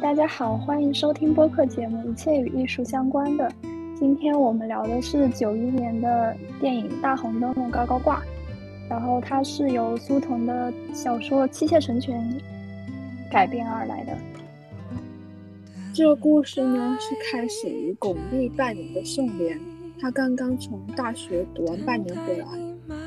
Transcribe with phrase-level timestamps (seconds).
[0.00, 3.48] 大家好，欢迎收听播客节目《一切与艺术相关的》。
[3.96, 8.20] 今天我们聊的是九一年的电影《大红灯笼高高挂》，
[8.90, 12.20] 然后它是由苏童的小说《妻妾成全》
[13.30, 14.18] 改编而来的。
[15.92, 19.56] 这个故事呢，是开始于巩俐扮演的宋濂，
[20.00, 22.46] 他刚刚从大学读完半年回来，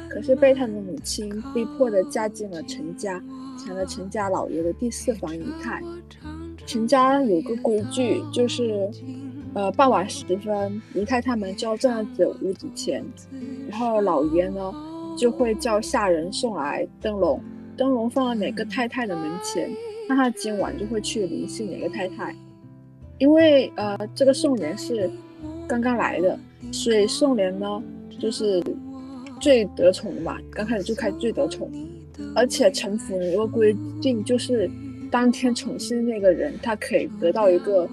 [0.08, 3.22] 可是被他的母亲逼迫的嫁进了陈家，
[3.60, 5.82] 成了陈家老爷的第四房姨太。
[6.67, 8.89] 陈家有个规矩，就是，
[9.53, 13.02] 呃，傍晚时分，姨太太们就要站在屋子前，
[13.70, 14.73] 然后老爷呢
[15.17, 17.41] 就会叫下人送来灯笼，
[17.77, 19.70] 灯笼放在哪个太太的门前，
[20.09, 22.35] 那他今晚就会去联系哪个太太。
[23.18, 25.09] 因为呃，这个宋濂是
[25.70, 26.38] 刚刚来的，
[26.73, 27.81] 所以宋濂呢
[28.20, 28.62] 就是
[29.40, 31.71] 最得宠的嘛，刚开始就开最得宠。
[32.35, 34.70] 而且陈府有个规定，就是
[35.10, 37.88] 当天宠幸那个人，他可以得到一个，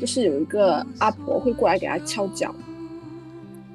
[0.00, 2.54] 就是有一个阿婆会过来给他敲脚。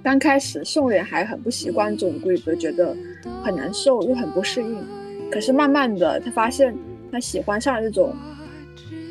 [0.03, 2.95] 刚开始宋濂还很不习惯这种规则，觉得
[3.43, 4.83] 很难受又很不适应。
[5.31, 6.75] 可是慢慢的，他发现
[7.11, 8.13] 他喜欢上了这种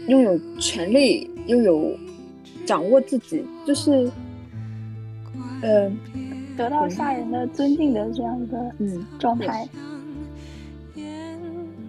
[0.08, 1.96] 拥有权利，拥有
[2.66, 4.10] 掌握自己，就是，
[5.62, 5.96] 嗯，
[6.56, 9.68] 得到下人的尊敬的这样一个嗯状态。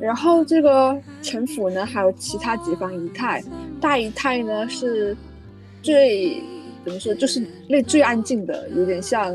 [0.02, 3.44] 然后这个陈府呢，还有其他几房姨太，
[3.80, 5.16] 大姨太呢是
[5.84, 6.42] 最
[6.84, 9.32] 怎么说，就是那最安静的，有点像，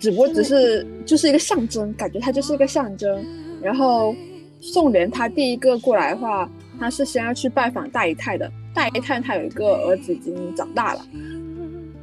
[0.00, 3.24] 只不过只是就是一个象征，感觉它就是一个象征。
[3.62, 4.14] 然后
[4.60, 8.50] 宋濂他第一个过来的话，他是先要去拜访大姨太的。
[8.74, 11.04] 大姨太她有一个儿子已经长大了，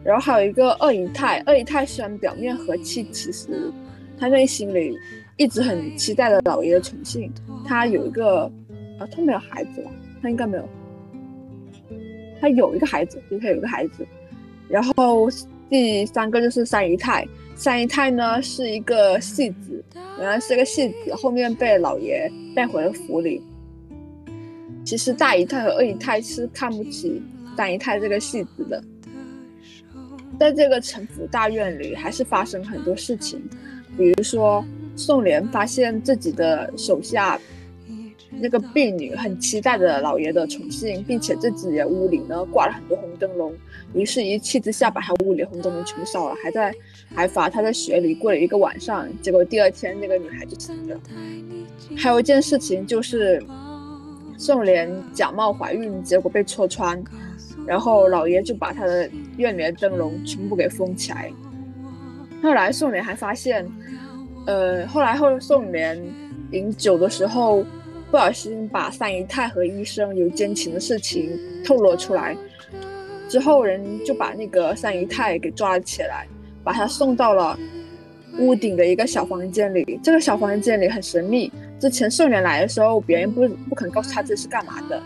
[0.03, 1.39] 然后还有一个二姨太。
[1.45, 3.71] 二姨太虽然表面和气，其实
[4.19, 4.93] 她内心里
[5.37, 7.31] 一直很期待的老爷的宠幸。
[7.65, 8.51] 他有一个，
[8.99, 9.91] 啊，他没有孩子吧？
[10.21, 10.69] 他应该没有。
[12.41, 14.05] 他有一个孩子，对，他有个孩子。
[14.67, 15.29] 然后
[15.69, 17.25] 第三个就是三姨太。
[17.55, 19.83] 三姨太呢是一个戏子，
[20.19, 23.41] 原来是个戏子，后面被老爷带回了府里。
[24.85, 27.21] 其实大姨太和二姨太是看不起
[27.57, 28.83] 三姨太这个戏子的，
[30.39, 33.41] 在这个陈府大院里，还是发生很多事情，
[33.97, 34.63] 比如说
[34.97, 37.39] 宋濂发现自己的手下
[38.31, 43.53] 那个婢女很期待着老爷的宠幸，并且自己的屋里呢挂了很多红灯笼，
[43.93, 46.73] 于是一气之下把他屋里红灯笼全烧了，还在
[47.15, 50.99] 还罚他在雪里过了一个晚上，结果第二天那个女孩就死了。
[51.95, 53.41] 还有一件事情就是。
[54.39, 57.03] 宋濂假冒怀孕，结果被戳穿，
[57.65, 61.33] 然后老爷就把他的院里的灯笼全部给封起来。
[62.43, 63.67] 后来宋濂还发现，
[64.47, 66.01] 呃，后来后宋濂
[66.51, 67.65] 饮酒的时候，
[68.09, 72.35] 不小心把三姨太和医生有奸情的事情透露出来，
[73.27, 76.25] 之后人就把那个三姨太给抓了起来，
[76.63, 77.59] 把她送到了
[78.39, 79.99] 屋顶的一个小房间里。
[80.01, 81.51] 这个小房间里很神秘。
[81.77, 85.03] 之前宋濂来的时候，别人不不肯告诉他这是干嘛的。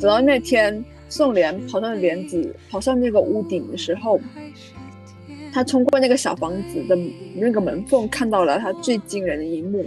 [0.00, 4.20] 等到那天宋濂跑上帘子，跑上那个屋顶的时候，
[5.54, 6.98] 他通过那个小房子的
[7.36, 9.86] 那个门缝，看到了他最惊人的一幕。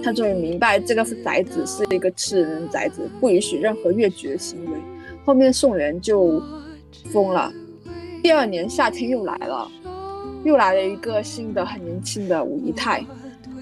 [0.00, 4.78] 他终于明白，这个宅子是一个吃人的宅子，不允许任何越矩的行为。
[5.24, 6.40] 后面宋濂就
[7.06, 7.52] 疯了。
[8.22, 9.68] 第二年夏天又来了，
[10.44, 13.04] 又来了一个新的很年轻的五姨太。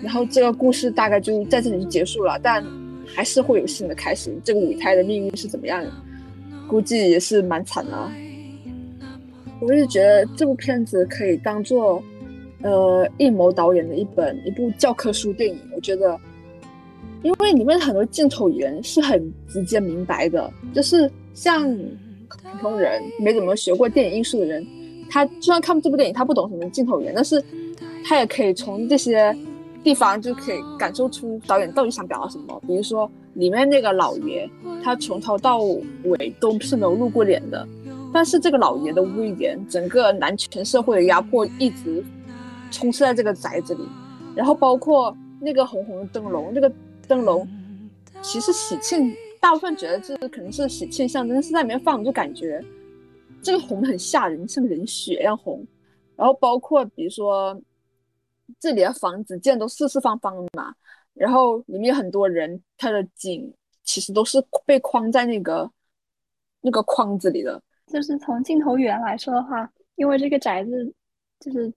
[0.02, 2.62] 然后这个故事大概就在这里就结束了，但
[3.06, 4.30] 还是会有新的开始。
[4.44, 5.90] 这个五姨太的命运是怎么样的？
[6.68, 8.10] 估计也是蛮惨的。
[9.60, 12.02] 我是觉得这部片子可以当做，
[12.62, 15.58] 呃，艺谋导演的一本一部教科书电影。
[15.74, 16.18] 我觉得，
[17.22, 21.70] 因为里面很多镜头语言是很直接明白的，就是像
[22.26, 24.66] 普通人没怎么学过电影艺术的人，
[25.10, 27.42] 他就算看这部电影，他不懂什么镜头语言，但是
[28.04, 29.36] 他也可以从这些。
[29.82, 32.62] 地方就可以感受出导演到底想表达什么。
[32.66, 34.46] 比如说里面那个老爷，
[34.84, 35.62] 他从头到
[36.04, 37.66] 尾都是没有露过脸的，
[38.12, 42.04] 但是这个老爷的威严，整个男权社会的压迫一直
[42.70, 43.88] 充斥在这个宅子里。
[44.34, 46.72] 然后包括那个红红的灯笼，那个
[47.06, 47.48] 灯笼
[48.22, 52.64] 其实喜庆，大部分觉得这可能是喜庆象征，但是在里面放就感觉
[53.42, 55.66] 这个红很吓人，像人血一样红。
[56.16, 57.60] 然后包括比如说。
[58.58, 60.74] 这里的房子建都四四方方的嘛，
[61.14, 63.54] 然后里面很多人，他的景
[63.84, 65.70] 其实都是被框在那个
[66.60, 67.62] 那个框子里的。
[67.92, 70.94] 就是从镜头语言来说的话，因为这个宅子
[71.40, 71.72] 就是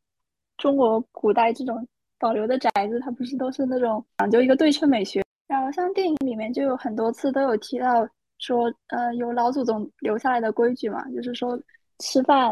[0.58, 1.86] 中国古代这种
[2.20, 5.24] 保留的宅子，它不是都是那种讲究一个对称美学。
[5.48, 8.08] 然后像电影里面就有很多次都有提到
[8.40, 11.60] 说，呃，有老祖宗留下来的规矩嘛，就是说
[12.00, 12.50] 吃饭，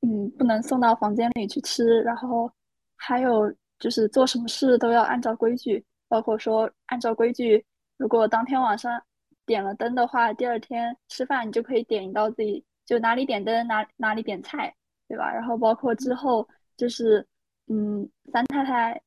[0.00, 2.50] 嗯，不能送到房间里去吃，然后
[2.96, 7.64] 还有就是做什么事都要按照规矩，包括说按照规矩，
[7.96, 9.00] 如果当天晚上
[9.46, 14.74] 点了灯的话，第二天吃饭你就可以点一道自己就哪里点灯哪哪里点菜，
[15.06, 15.32] 对吧？
[15.32, 16.44] 然后包括之后
[16.76, 17.24] 就是，
[17.68, 19.00] 嗯，三太太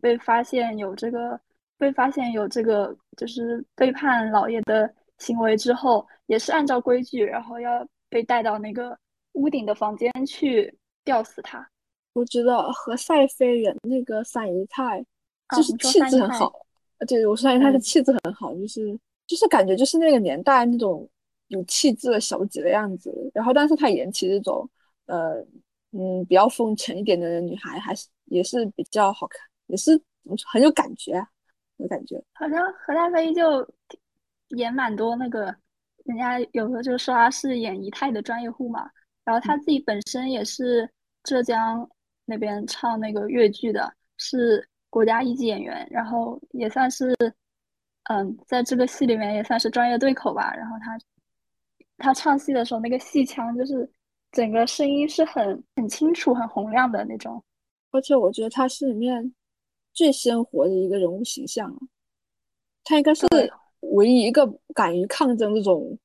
[0.00, 1.38] 被发现有这个
[1.76, 4.90] 被发现有这个就是背叛老爷的。
[5.18, 8.94] 行为之后也是按照规矩，然后要被带到那个
[9.32, 10.70] 屋顶的房间去
[11.04, 11.66] 吊死他。
[12.12, 15.02] 我觉得和赛飞人那个三姨太
[15.56, 16.52] 就是气质很好，
[17.08, 21.08] 对，我说三姨太的气质很好，就是就是感觉就是那个年代那种
[21.48, 23.12] 有气质的小姐的样子。
[23.34, 24.68] 然后，但是她演起这种
[25.06, 25.44] 呃
[25.92, 30.00] 嗯比较风尘一点的女孩，还是也是比较好看，也是
[30.52, 31.28] 很有感觉，啊
[31.76, 32.22] 有感觉。
[32.34, 33.68] 好像何大飞就。
[34.50, 35.52] 演蛮多那个，
[36.04, 38.88] 人家有的就说他是演仪态的专业户嘛，
[39.24, 40.88] 然后他自己本身也是
[41.24, 41.84] 浙江
[42.24, 47.12] 那边唱那个越剧的，是国家一级演员，然后也算是，
[48.04, 50.54] 嗯，在这个戏里面也算是专业对口吧。
[50.54, 50.96] 然后他
[51.98, 53.90] 他唱戏的时候，那个戏腔就是
[54.32, 57.42] 整个声音是很很清楚、很洪亮的那种，
[57.90, 59.34] 而且我觉得他是里面
[59.92, 61.78] 最鲜活的一个人物形象啊，
[62.84, 63.26] 他应该是。
[63.92, 64.44] 唯一一个
[64.74, 65.96] 敢于抗争这种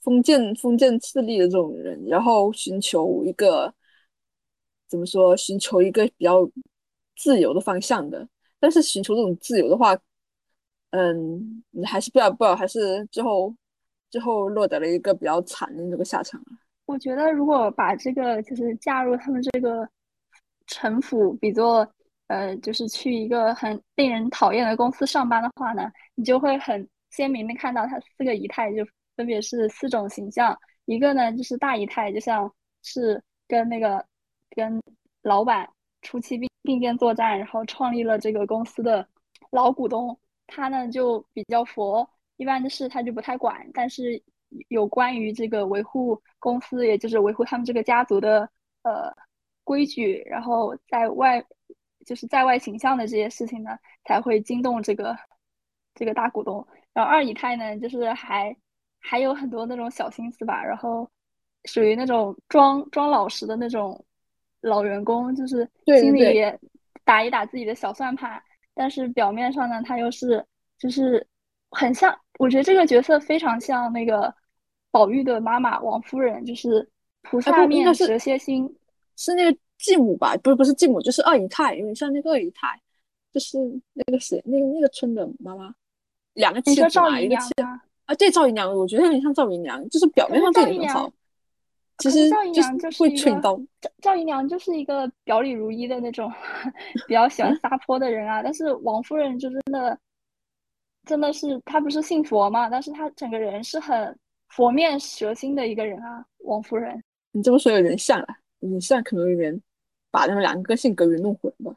[0.00, 3.74] 封建封建势力的这种人，然后寻求一个
[4.86, 5.36] 怎么说？
[5.36, 6.48] 寻求一个比较
[7.16, 8.28] 自由的方向的。
[8.60, 9.98] 但是寻求这种自由的话，
[10.90, 13.52] 嗯，还是不要不要，还是最后
[14.10, 16.40] 最后落得了一个比较惨的这个下场
[16.86, 19.88] 我觉得，如果把这个就是嫁入他们这个
[20.66, 21.86] 城府比作
[22.26, 26.88] 呃，就是去一个很令人讨厌的公司上班的话呢，你就会很。
[27.10, 28.86] 鲜明的看到他四个姨太，就
[29.16, 30.56] 分别是四种形象。
[30.84, 32.48] 一个呢，就是大姨太，就像
[32.84, 34.06] 是跟那个
[34.50, 34.80] 跟
[35.22, 35.68] 老板
[36.02, 39.04] 初期并并肩作战，然后创立了这个公司的
[39.50, 40.16] 老股东。
[40.46, 42.08] 他呢就比较佛，
[42.40, 43.68] 一般的事他就不太管。
[43.74, 44.20] 但是
[44.68, 48.48] 有关于这个维护公司，也就是维护他们这个家族的
[48.82, 49.12] 呃
[49.62, 51.44] 规矩，然后在外
[52.06, 55.14] 就是在外形象的这些事情呢，才会惊动这个
[55.94, 56.66] 这个大股东。
[56.94, 58.56] 然后二姨太呢，就是还
[58.98, 61.08] 还有很多那种小心思吧，然后
[61.66, 64.02] 属于那种装装老实的那种
[64.62, 65.68] 老员工，就是
[66.00, 66.42] 心里
[67.04, 68.42] 打一打自己的小算盘，
[68.74, 70.44] 但是表面上呢，他又是
[70.78, 71.24] 就是
[71.70, 74.32] 很像，我觉得这个角色非常像那个
[74.90, 76.88] 宝玉的妈妈王夫人，就是
[77.22, 78.68] 菩萨面蛇蝎心，
[79.16, 80.36] 是那个继母吧？
[80.38, 82.80] 不是不是继母，就是二姨太，有点像那个二姨太，
[83.32, 83.58] 就是
[83.92, 85.74] 那个谁，那个那个村的妈妈。
[86.34, 87.52] 两个妻子嘛，一个妻
[88.06, 91.12] 啊，对赵姨娘，我觉得有点像赵姨娘，就是表面上对你很好，
[91.98, 93.60] 其实赵姨娘就是会吹刀。
[93.80, 96.32] 赵赵姨娘就是一个表里如一的那种，
[97.08, 98.42] 比较喜欢撒泼的人啊。
[98.42, 99.98] 但是王夫人就真的，
[101.04, 104.18] 真的是他不是信佛嘛，但是他整个人是很
[104.48, 106.24] 佛面蛇心的一个人啊。
[106.40, 107.02] 王夫人，
[107.32, 108.26] 你这么说有点像了，
[108.60, 109.60] 你像可能有点
[110.10, 111.74] 把他们两个性格给弄混了。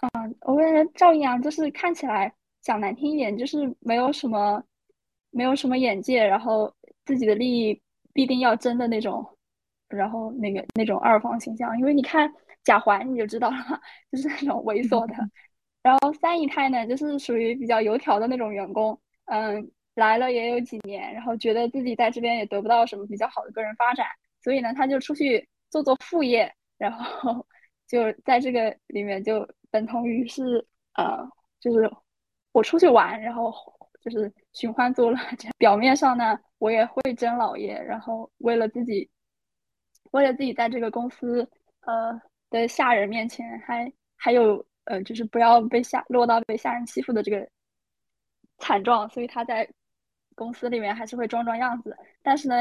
[0.00, 2.32] 嗯，我感觉赵姨娘就是看起来。
[2.62, 4.62] 讲难听一点，就是没有什么，
[5.30, 6.70] 没有什么眼界，然后
[7.06, 7.80] 自己的利益
[8.12, 9.26] 必定要争的那种，
[9.88, 11.74] 然后那个那种二房形象。
[11.78, 12.30] 因为你看
[12.62, 13.56] 贾环，你就知道了，
[14.12, 15.14] 就是那种猥琐的。
[15.82, 24.06] 然后三姨太呢，就是属于比较油条的那种员工，嗯，来了也有几年，然后觉得自己在这边也得不到什么比较好的个人发展，
[24.42, 27.46] 所以呢，他就出去做做副业，然后
[27.86, 31.28] 就在这个里面就等同于是呃，
[31.60, 31.90] 就是。
[32.52, 33.54] 我出去玩，然后
[34.00, 35.16] 就是寻欢作乐。
[35.38, 39.08] 这样表面上呢，我也会争老爷，然后为了自己，
[40.10, 41.48] 为了自己在这个公司
[41.82, 42.20] 呃
[42.50, 47.48] 的下人面前，还还有呃，就是不要被下落到被下人欺负的这个
[48.58, 49.68] 惨状，所以他在
[50.34, 51.96] 公司里面还是会装装样子。
[52.22, 52.56] 但是呢，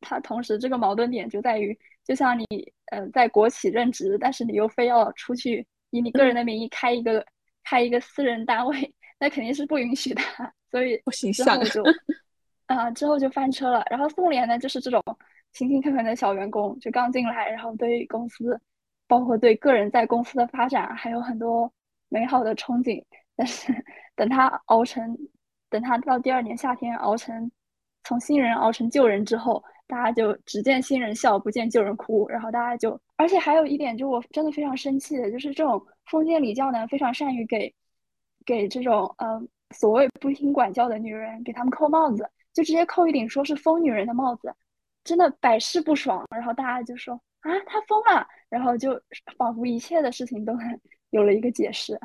[0.00, 2.44] 他同时这个矛盾点就在于，就像你
[2.86, 7.24] 呃在国企任职，但是你又非要出去以你个人的名义开一个
[7.62, 8.92] 开一个私人单位。
[9.20, 10.22] 那肯定是不允许的，
[10.70, 10.96] 所以
[11.32, 11.82] 之后就，
[12.66, 13.84] 啊，之后就翻车了。
[13.90, 15.02] 然后宋濂呢，就是这种
[15.52, 18.60] 勤勤恳恳的小员工，就刚进来，然后对公司，
[19.08, 21.72] 包括对个人在公司的发展，还有很多
[22.08, 23.02] 美好的憧憬。
[23.34, 23.74] 但是
[24.14, 25.16] 等他熬成，
[25.68, 27.50] 等他到第二年夏天熬成
[28.04, 32.28] 从新人熬成旧人之后，大家就只见新人笑，不见旧人哭。
[32.28, 37.74] 然后大家就，而且还有一点，就我真的非常生气的，就是这种封建礼教呢，非常善于给。
[38.46, 39.46] 给这种嗯
[39.76, 44.50] 所谓不听管教的女人，给他们扣帽子，就直接扣一顶说是疯女人的帽子，
[45.04, 46.24] 真的百试不爽。
[46.30, 49.00] 然后大家就说啊，他疯了，然后就
[49.36, 50.54] 仿佛一切的事情都
[51.10, 51.98] 有了一个解释。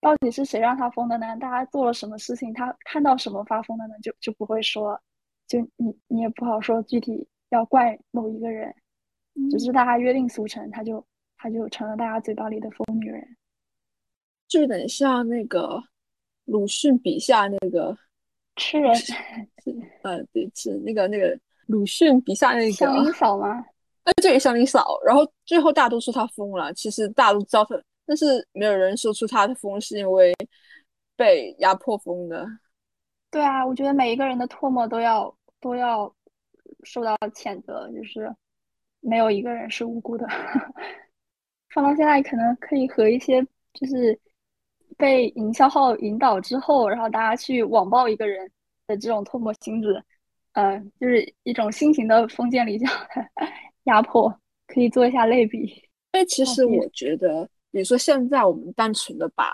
[0.00, 1.36] 到底是谁让他疯的呢？
[1.36, 3.94] 大家做了什么事情，他看到什么发疯的呢？
[4.02, 5.00] 就就不会说，
[5.46, 8.74] 就你你也不好说具体要怪某一个人，
[9.50, 11.04] 只是大家约定俗成，他就
[11.36, 13.36] 他就成了大家嘴巴里的疯女人。
[14.48, 15.80] 就有点像那个
[16.46, 17.96] 鲁迅笔下那个
[18.56, 18.92] 吃人，
[20.02, 23.64] 呃，对，是那个那个鲁迅笔下那个祥林嫂吗？
[24.04, 24.98] 哎，对，祥林嫂。
[25.06, 30.34] 然后最后大家都说他疯了，其实大家都知道他，但是没有人说出他的疯是因为
[31.16, 32.46] 被压迫疯的。
[33.30, 36.12] 对啊，我觉得每一个人的唾沫都要都要
[36.84, 38.34] 受到谴责，就是
[39.00, 40.26] 没有一个人是无辜的。
[41.70, 43.42] 放到现在，可能可以和一些
[43.74, 44.18] 就是。
[44.98, 48.48] 被营销号引导之后，然后大家去网暴一个人
[48.86, 50.00] 的这种唾沫星子，
[50.52, 52.86] 嗯，就是一种新型的封建礼教
[53.84, 54.32] 压迫，
[54.66, 55.58] 可以做一下类比。
[56.12, 59.52] 因为其实我觉得，比如说现在我们单纯的把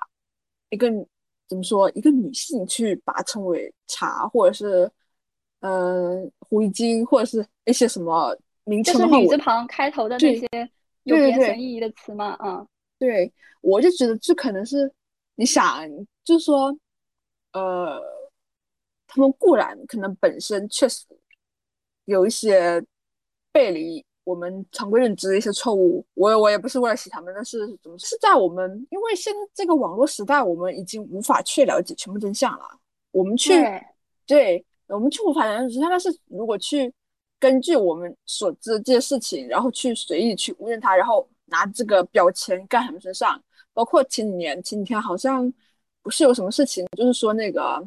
[0.70, 0.90] 一个
[1.46, 4.90] 怎么说一个女性去把它称为茶，或者是
[5.60, 10.46] 嗯狐狸精，或者是一些什么名称，就是女字旁开头的那些
[11.04, 12.66] 有贬损意义的词嘛，嗯，
[12.98, 14.92] 对，我就觉得这可能是。
[15.40, 15.88] 你想，
[16.24, 16.76] 就是说，
[17.52, 18.02] 呃，
[19.06, 21.06] 他们固然可能本身确实
[22.06, 22.84] 有一些
[23.52, 32.78] 背离我们常规认知的一些错误，我我也不是为了洗他们，但是怎么是在我们，因为现在这个网络时代，我们已经无法去了解全部真相了。
[33.10, 33.54] 我们去，
[34.26, 36.92] 对，我们去无法了解真相，但是如果去
[37.40, 43.42] 根据我们所知的这些事情，然后去随意去污蔑他，然后拿这个标签盖他们身上。
[43.72, 45.50] 包括前几年，前几天好像
[46.02, 47.82] 不是有什么事情，就是说那个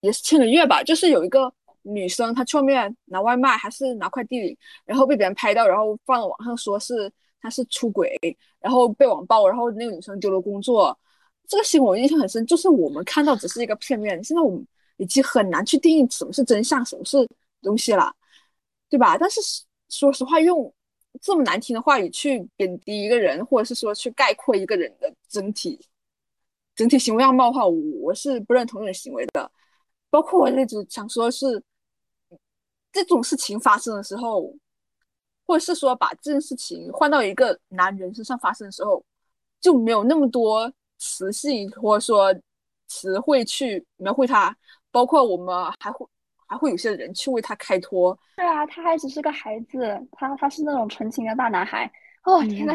[0.00, 8.18] 也是前个月吧，就是有一个女生她去外面拿外卖还是拿快递，然后被别人拍到，然后放网上说是她是出轨，
[8.60, 10.98] 然后被网暴，然后那个女生丢了工作。
[11.46, 14.66] 这个新闻我印象很深，就是我们看到只是一个片面，现在我们
[14.98, 17.28] 已经很难去定义什么是真相，什么是
[17.62, 18.14] 东西了，
[18.88, 19.16] 对吧？
[19.18, 19.40] 但是
[19.88, 20.72] 说实话，用。
[21.22, 25.76] 这么难听的话语去贬低一个人，或者是说去概括一个人的整体
[26.76, 29.50] 整体行为样貌的话，我是不认同这种行为的。
[30.10, 31.62] 包括我一直想说，是
[32.92, 34.54] 这种事情发生的时候，
[35.46, 39.04] 或者是说把这件事情换到一个男人身上发生的时候，
[39.60, 42.34] 就没有那么多词性或者说
[42.86, 44.56] 词汇去描绘他。
[44.90, 46.06] 包括我们还会。
[46.50, 48.18] 还会有些人去为他开脱。
[48.36, 49.78] 对啊，他还只是个孩子，
[50.12, 51.84] 他他是那种纯情的大男孩。
[52.24, 52.72] 哦天呐！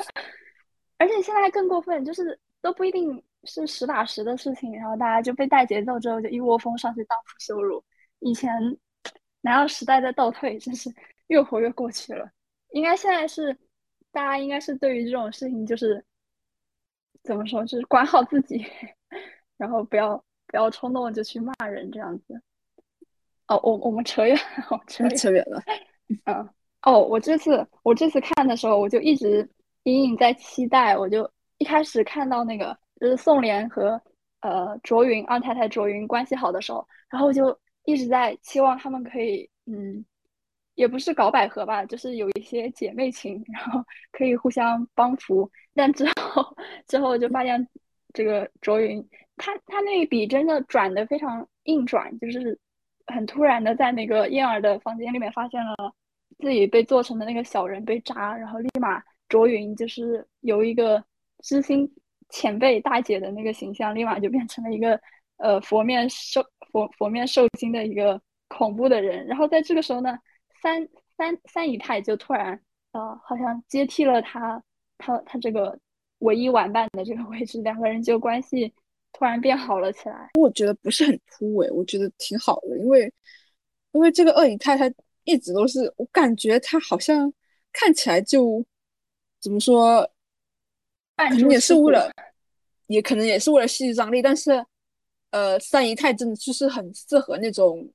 [0.98, 7.82] 而且现在还更过分，就是都不一定是实打实的事情，然后大家就被带节奏之后就一窝蜂上去当铺羞辱。
[8.20, 8.50] 以前
[9.40, 10.92] 哪有时代在倒退，真是
[11.26, 12.30] 越活越过去了。
[12.70, 13.56] 应该现在是
[14.10, 16.04] 大家应该是对于这种事情就是
[17.22, 18.64] 怎么说，就是管好自己，
[19.56, 22.40] 然后不要不要冲动就去骂人这样子。
[23.46, 24.34] 哦，我我们扯远
[24.70, 25.62] 了，扯扯远了。
[26.24, 26.48] 嗯，
[26.82, 29.48] 哦，我这次我这次看的时候，我就一直
[29.82, 30.96] 隐隐在期待。
[30.96, 34.00] 我就一开始看到那个就是宋濂和
[34.40, 40.04] 呃卓云二太太卓云关系好的时候，然后就一直在期望他们可以，嗯，
[40.74, 45.50] 也不是搞百合吧，就是有一些姐妹情，然后可以互相帮扶。
[45.74, 47.68] 但之后之后就发现，
[48.12, 52.58] 这个卓云他他那一笔真的转的非常硬转，就是。
[53.06, 55.74] 很突然的，在那个燕儿的房间里面发现了
[56.38, 61.04] 自己被做成的那个小人被扎，然后立马卓云就是有一个
[61.42, 61.86] 知心
[62.34, 65.00] 前辈大姐的那个形象，立马就变成了一个
[65.36, 69.24] 呃佛面受佛佛面受惊的一个恐怖的人。
[69.26, 70.18] 然后在这个时候呢，
[70.60, 72.60] 三三三姨太就突然
[72.90, 74.60] 呃好像接替了他
[74.98, 75.78] 他他这个
[76.18, 78.74] 唯一玩伴的这个位置，两个人就关系。
[79.16, 83.14] 突然变好了起来，我觉得不是很突兀，我觉得挺好的，因为
[83.92, 87.32] 因为这个二姨太太一直都是，我感觉她好像
[87.72, 88.66] 看起来就
[89.40, 90.10] 怎么说，
[91.16, 92.10] 可能也是为了，
[92.86, 94.64] 也可能也是为了戏剧张力，但是
[95.30, 97.88] 呃，三姨太真的就是很适合那种，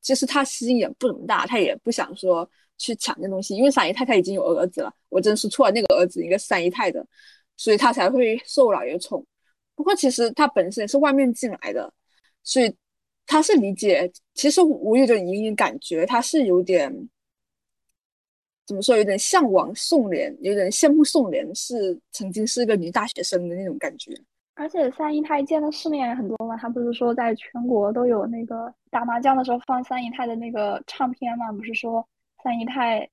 [0.00, 7.06] 其实她心也不怎么大，她也不想说去抢那东西，因为三姨太太已经有儿子了，我真是错了，那个儿子应该是三姨太的，
[7.56, 9.24] 所以她才会受老爷宠。
[9.74, 11.92] 不过其实他本身也是外面进来的，
[12.42, 12.74] 所以
[13.26, 14.10] 他是理解。
[14.32, 16.90] 其实我有点隐隐感觉他是有点
[18.66, 24.12] 怎么说，有点向往宋濂，有点羡慕宋濂是曾经是一个女大学生的那种感觉。
[24.54, 31.52] 而且三姨太见的世面也很多嘛，她不是说在全国都有那个打麻将的时候放三姨太的那个唱片嘛？
[31.52, 32.06] 不是说
[32.42, 33.08] 三姨太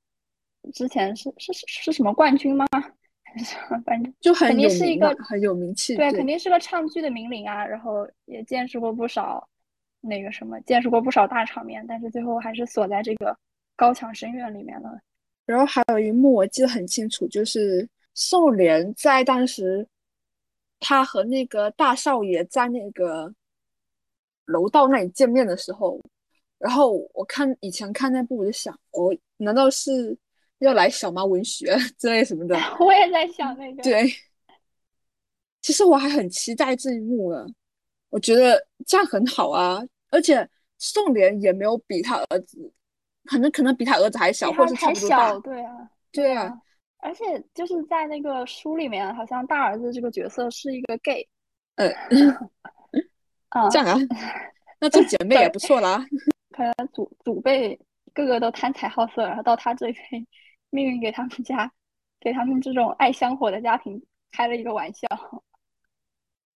[0.74, 2.66] 之前是是是什么冠军吗？
[3.86, 7.66] 反正就很肯定是一个很有名气，对，肯定是个唱剧的名伶啊。
[7.66, 9.46] 然后也见识过不少
[10.00, 13.36] 那个什么，见识过不少大场面，但是最后还是锁在这个
[13.76, 14.98] 高墙深院里面了。
[15.46, 19.88] 然后还有一幕我记得很清楚，就是宋濂在当时。
[20.86, 23.34] 他和那个大少爷在那个
[24.48, 25.98] 楼道那里见面的时候，
[26.58, 30.18] 然后我看以前看那部，我就想，哦，难道是
[30.58, 32.58] 要来小妈文学 之类什么的？
[32.82, 33.82] 我也在想那个。
[33.82, 34.12] 对，
[35.62, 37.46] 其实我还很期待这一幕呢。
[38.10, 40.46] 我觉得这样很好啊，而且
[40.80, 42.70] 宋濂也没有比他儿子，
[43.26, 45.34] 可能可能比他儿子还小，或者差不多大。
[45.40, 46.60] 对啊，对啊。
[46.98, 51.28] 而且就是在那个书里面，好像大儿子这个角色是一个 gay，
[51.76, 51.90] 呃，
[53.70, 53.98] 这样啊，
[54.80, 56.06] 那做姐妹也不错啦。
[56.56, 57.78] 可能祖祖辈
[58.14, 60.26] 个个都贪财好色，然后到他这一辈，
[60.70, 61.70] 命运给他们家，
[62.22, 64.02] 给他们这种爱香火的家庭
[64.32, 65.08] 开了一个玩笑。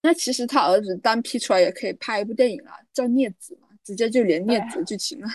[0.01, 5.27] 那其实他儿子单批出来也可以拍一部电影啊，叫《孽子》嘛，直接就连孽子剧情了。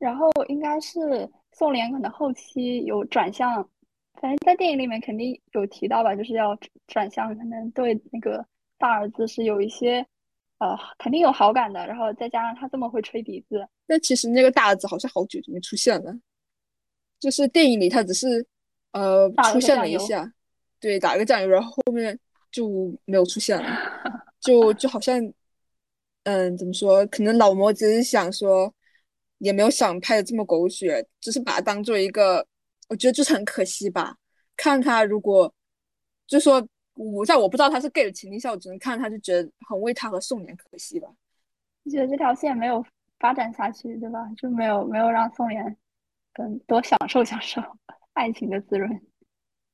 [0.00, 1.30] 然后应该是。
[1.52, 3.68] 宋濂可能后期有转向，
[4.14, 8.42] 反正在电影里面肯定有提到吧，就是要转向，可能对那个
[8.78, 10.06] 大儿子是有一些，
[10.58, 11.84] 呃，肯定有好感的。
[11.88, 16.14] 然后再加上他这么会吹笛子，但其实那个大儿子好像好久就没出现了，
[17.18, 18.46] 就是电影里他只是
[18.92, 20.32] 呃出现了一下，
[20.78, 22.16] 对，打个酱油，然后后面
[22.52, 23.68] 就没有出现了，
[24.40, 25.20] 就就好像，
[26.22, 27.04] 嗯，怎么说？
[27.06, 28.72] 可能老魔只是想说。
[29.40, 32.46] 也没有想拍的这么狗血，只是把它当做一个，
[32.88, 34.14] 我觉得就是很可惜吧。
[34.54, 35.52] 看他如果，
[36.26, 36.62] 就说
[36.94, 41.08] 我在我不知道他是 gay 的前提下，我只能看他就觉得很为他和宋濂可惜吧。
[41.86, 42.84] 就觉得这条线没有
[43.18, 44.30] 发展下去，对吧？
[44.36, 45.74] 就没有没有让宋濂
[46.34, 47.62] 更多享受享受
[48.12, 48.90] 爱情的滋润，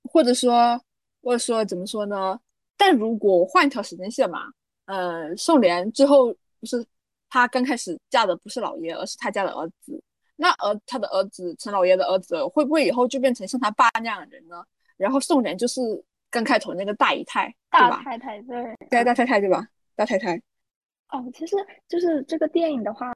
[0.05, 0.81] 或者说
[1.23, 2.39] 或者说怎么说呢？
[2.77, 4.53] 但如果换一条时间线嘛，
[4.85, 6.87] 呃，宋濂最后不是。
[7.29, 10.03] 她刚开始嫁的不是老爷，而是他家的儿子。
[10.39, 14.63] 那儿他的儿子陈老爷的儿子，会不会以后就变成像他爸那样的人呢？
[14.99, 15.81] 然后宋濂就是
[16.31, 19.67] 刚开头那个大姨太，大太太对，对大太太对吧？
[19.95, 20.37] 大太太。
[21.09, 21.57] 哦，其实
[21.89, 23.11] 就是这个电影的话，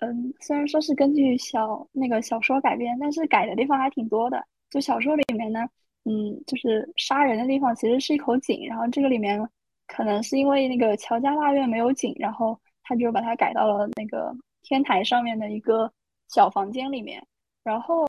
[0.00, 4.40] 嗯，虽然说是根据小那个小说改编，但是改的地方还挺多的。
[4.70, 5.66] 就小说里面呢，
[6.04, 9.44] 嗯，就是杀人的地方其实是一口井，然后这个里面
[9.88, 12.56] 可能是因为那个乔家大院没有井，然后。
[12.90, 15.88] 他就把它改到了那个天台上面的一个
[16.26, 17.24] 小房间里面，
[17.62, 18.04] 然后，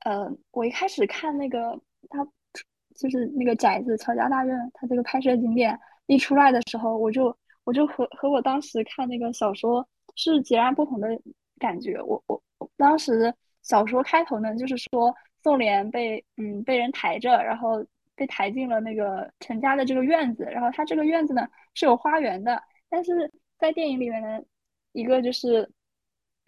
[0.00, 2.26] 呃，我一开始看那个他
[2.96, 11.08] 就是那个宅子乔家大院，他这个拍摄景点一出来的时候，我就我就和和我当时看那个小说是截然不同的
[11.60, 12.02] 感觉。
[12.02, 12.42] 我我
[12.76, 23.30] 当时小说开头呢，就是说宋濂被嗯被人抬着，然后被抬进了那个陈家的这个院子，然后他这个院子呢是有花园的，但是。
[23.58, 24.40] 在电影里面呢，
[24.92, 25.68] 一个就是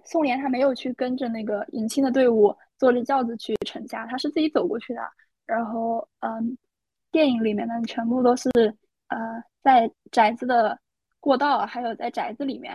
[0.04, 5.00] 宋濂他没有去跟着那个迎亲的队伍坐着轿子去陈家，他是自己走过去的。
[5.44, 6.56] 然后，嗯，
[7.10, 8.48] 电影里面呢，全部都是
[9.08, 10.78] 呃在宅子的
[11.18, 12.72] 过道，还有在宅子里面，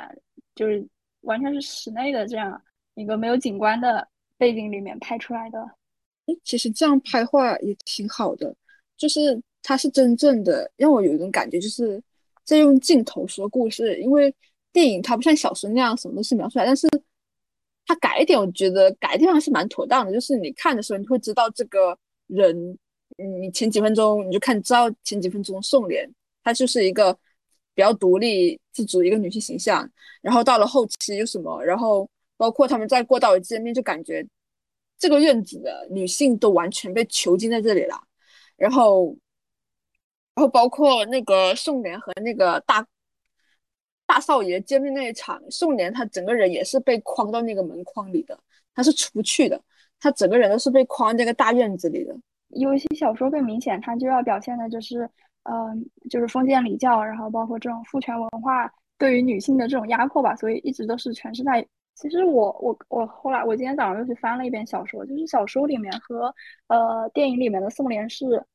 [0.54, 0.86] 就是
[1.22, 2.62] 完全是室内的这样
[2.96, 4.06] 一个没有景观的
[4.38, 5.66] 背景里面拍出来的。
[6.44, 8.54] 其实这样拍画也挺好的，
[8.98, 12.04] 就是它是真正的让我有一种感觉，就是。
[12.46, 14.34] 在用镜头说故事，因为
[14.72, 16.88] 电影它不像小说那样什么都是描述来，但是
[17.88, 20.14] 它改一点，我觉得改的地方是蛮妥当的。
[20.14, 22.78] 就是你看的时候，你会知道这个人，
[23.18, 26.08] 你前几分钟你就看知道前几分钟宋濂，
[26.44, 27.12] 她就是一个
[27.74, 29.90] 比较独立自主一个女性形象，
[30.22, 34.26] 然后到了后期又什么，然后包括他们在过道里见面，就感觉
[35.00, 38.00] 这个院子的女性都完全被囚禁在这里了，
[38.56, 39.16] 然后。
[40.36, 42.86] 然后包括那个宋濂和那个大
[44.06, 48.38] 大少爷见面那一场，宋濂他整个人也是被框到那个门框里的，
[48.74, 49.60] 他是出不去的，
[50.00, 52.14] 他整个人都是被框在那个大院子里的。
[52.50, 55.10] 有一些小说更明显，他就要表现的就是，
[55.44, 61.66] 嗯，就是封建礼教，然后包括这种父权文化对于女性的这种压迫吧，所以一直都是诠释在。
[61.96, 66.34] 其实我我我后来我今天早上又去翻了一遍小说，就是小说里面和
[66.68, 68.46] 呃电影里面的宋濂是。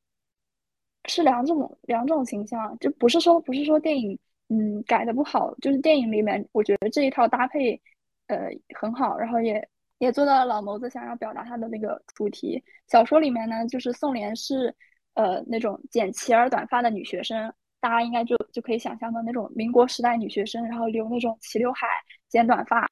[1.05, 4.17] 是两种两种形象，就不是说不是说电影
[4.49, 7.81] 嗯改的不好，就是电影里面我觉得这一套搭配
[8.27, 12.63] 呃很好，然后也也做到了老谋子想要表达他的那个主题。
[12.87, 14.75] 小说里面呢，就是宋濂是
[15.13, 21.87] 呃那种剪齐耳短发的女学生，大家应该就就可以想象到那种民国时代女学生，然后留那种齐刘海、
[22.29, 22.87] 剪短发，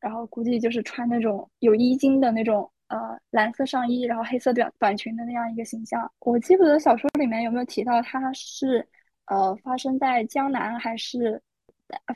[0.00, 6.10] 然后估计就是穿那种有衣襟的那种呃蓝色上衣，然后黑色短短裙的那样一个形象。
[6.20, 8.86] 我记不得小说里面有没有提到她是
[9.26, 11.40] 呃发生在江南还是，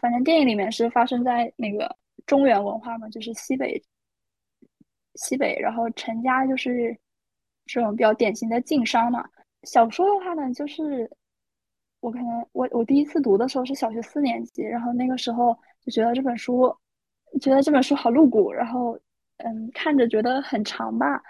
[0.01, 3.83] 反正电影里面是发生在那个中原文化嘛，就是西北。
[5.15, 6.95] 西北，然后陈家就是
[7.65, 9.27] 这种比较典型的晋商嘛。
[9.63, 11.11] 小说的话呢，就是
[12.01, 16.71] 我可能我我第一次读的时候是小学四年级，然后那个时候就觉得这本书，
[17.41, 18.99] 觉得这本书好露骨，然后
[19.39, 21.23] 嗯，看着觉得很长吧。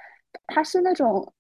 [0.47, 1.33] 它是那种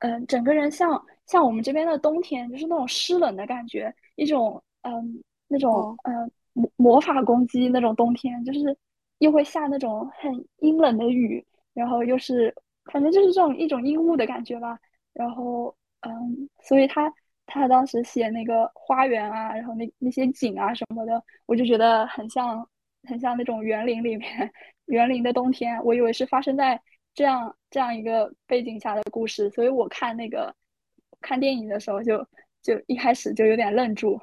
[0.00, 8.76] 嗯，整个人像像我们这边的冬天，就是那种湿冷的感觉，一种嗯那种嗯魔魔法攻击那种冬天，就是
[9.18, 11.44] 又会下那种很阴冷的雨。
[11.74, 12.52] 然后又是，
[12.92, 14.78] 反正就是这种一种阴雾的感觉吧。
[15.12, 17.12] 然后，嗯，所以他
[17.46, 22.68] 他当时写那个花园啊，然后那那些景啊什么的，我就觉得很像
[23.06, 24.50] 很像那种园林里面
[24.86, 25.78] 园林的冬天。
[25.84, 26.80] 我以为是发生在
[27.14, 30.54] 这样这样一个背景下的故事，所以我看那个
[31.20, 32.26] 看电影的时候就
[32.62, 34.20] 就一开始就有点愣住。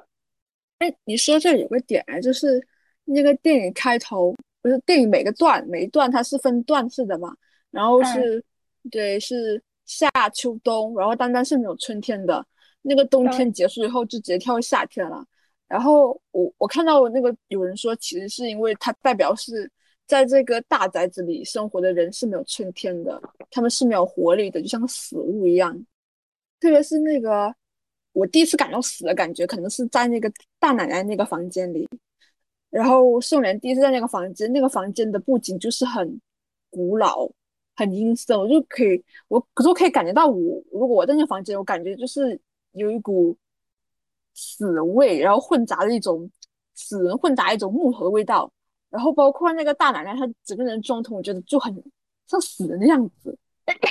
[0.78, 2.60] 哎，你说这有个点，就是
[3.04, 7.34] 那个电影开头不是电影每个段每一段它是分段式的嘛？
[7.70, 8.44] 然后是，
[8.90, 12.44] 对，是夏秋冬，然后单单是没有春天的。
[12.82, 15.24] 那个冬天结束以后，就直接跳夏天了。
[15.68, 19.70] 然后我我看到那个有人说，其实是因为它代表是
[20.06, 25.74] 在这个大宅子里生活的人是没有春天的，他们是没有活力的，就像死物一样。
[26.60, 27.54] 特别是那个
[28.12, 31.88] 我第一次感到死的感觉，可能是在那个大奶奶那个房间里。
[32.70, 36.20] 然后宋莲第一次在那个房间，那个房间的布景就是很
[36.70, 37.30] 古老。
[37.78, 42.40] 很阴森，我就可以，我可是我可以感觉到，我如果我在那个房间，我感觉就是
[42.72, 43.36] 有一股
[44.36, 46.30] 死味，然后混杂的一种
[46.74, 48.48] 死人混杂一种木头的味道，
[48.90, 51.74] 然后包括那个大奶奶，她整个人状态，我觉得就很
[52.28, 53.36] 像死人的样子，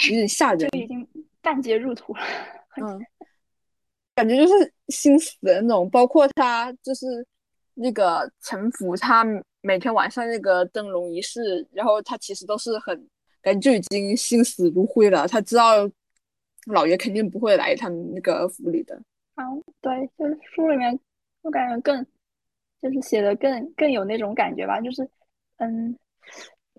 [0.09, 1.05] 有点吓人，就已经
[1.41, 2.21] 半截入土了，
[2.77, 3.05] 嗯，
[4.15, 7.27] 感觉就是心死的那种，包括他就是
[7.73, 9.25] 那个陈福，他
[9.61, 13.09] 每天晚上那个灯笼仪式，然后他其实都是很。
[13.41, 15.27] 感觉就已经心死如灰了。
[15.27, 15.87] 他知道
[16.65, 18.99] 老爷肯定不会来他们那个府里的。
[19.85, 20.99] 对，就是书里面
[21.43, 22.03] 我感觉更
[22.81, 25.07] 就是写的更更有那种感觉吧，就是
[25.57, 25.95] 嗯，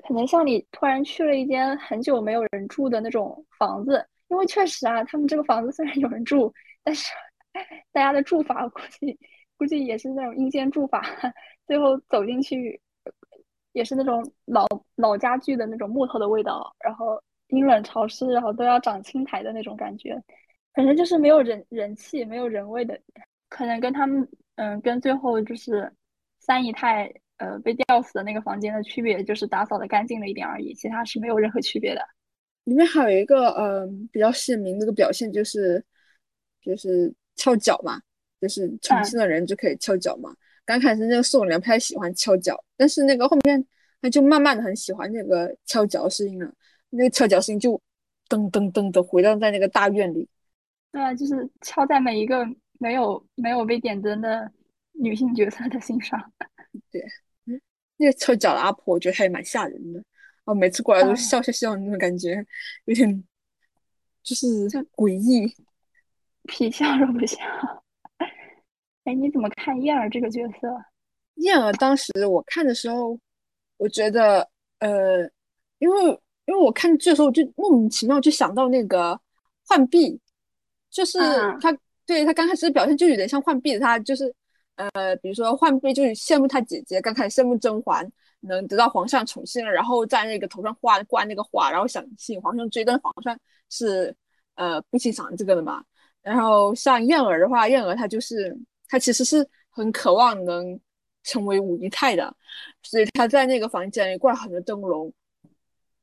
[0.03, 7.13] 可能像你突然去了一间很久没有人住的那种房子，因为确实啊，他们这个房子虽然有人住，但是
[7.93, 9.17] 大家的住法估计
[9.57, 11.07] 估计也是那种阴间住法，
[11.65, 12.81] 最后走进去。
[13.73, 20.19] 也是那种老老家具的那种木头的味道，然后阴冷潮湿，然后都要长青苔的那种感觉，
[20.77, 23.01] 反正就是没有人人气，没有人味的，
[23.49, 25.91] 可能跟他们嗯，跟最后就是
[26.39, 32.03] 三姨太呃被吊死的那个房间的区别，就是打扫的干净了一点而已，其他是没有任何区别的。
[32.65, 35.83] 里面还有一个嗯比较鲜明的一个表现，就是
[36.61, 37.99] 就是翘脚嘛，
[38.39, 40.35] 就是重庆的人就可以翘脚嘛。
[40.67, 43.67] 刚开始那个宋良不太喜欢敲脚，但是那个后面
[44.03, 46.53] 他就慢慢的很喜欢那个敲脚声音了。
[46.91, 47.81] 那个敲脚声音就
[48.29, 50.29] 噔噔噔的回荡在那个大院里。
[50.97, 52.43] 对啊，就是敲在每一个
[52.79, 54.51] 没有没有被点灯的
[54.93, 56.19] 女性角色的心上。
[56.91, 57.05] 对，
[57.99, 60.03] 那个敲脚的阿婆，我觉得她也蛮吓人的。
[60.47, 62.43] 啊，每次过来都笑笑笑那种感觉，
[62.87, 63.23] 有点
[64.23, 64.47] 就是
[64.97, 65.55] 诡异，
[66.49, 67.37] 皮笑肉不笑。
[69.05, 70.83] 哎，你怎么看燕儿这个角色？
[71.35, 73.21] 燕儿当时我看的时候，
[73.77, 75.31] 我觉得，呃，
[75.79, 76.05] 因为
[76.47, 79.21] 因为我看剧的时候，就莫名其妙就想到那个
[79.65, 80.19] 浣碧，
[80.91, 81.19] 就是
[81.61, 84.35] 他对他刚开始表现就有点像浣碧，他就是，
[84.77, 93.39] 呃，比如说浣碧就是羡慕他姐姐，刚开始羡慕甄嬛能得到皇上宠幸了，然后在那个头上画挂那个花，然后想吸引皇上追，但皇上
[93.71, 94.15] 是
[94.55, 95.83] 呃不欣赏这个的嘛。
[96.23, 98.57] 然后像燕儿的话，燕儿她就是。
[98.89, 100.79] 她其实是很渴望能
[101.25, 102.33] 成为五姨太的，
[102.85, 105.13] 所以她在那个房间里挂了很多灯笼。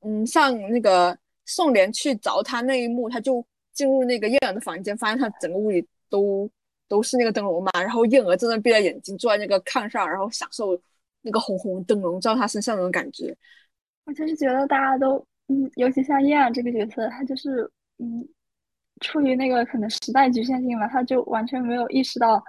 [0.02, 3.42] 嗯，像那个宋濂去找她那一幕，她就
[3.74, 6.50] 进入那个燕儿的房间，发现他整个屋里都
[6.88, 7.72] 都是那个灯笼嘛。
[7.74, 10.80] 然后燕儿正在闭着眼睛坐在那个炕上，然后享受
[11.22, 13.36] 那个红红灯笼照他身上那种感觉。
[14.06, 18.28] 我就是觉得大家都，嗯，尤其像燕儿这个角色，他就是，嗯，
[19.02, 22.44] 出于那个可能时代局限性吧，他就完全没有意识到。